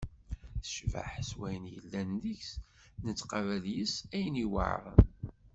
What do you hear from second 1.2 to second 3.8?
s wayen yellan deg-s, nettqabel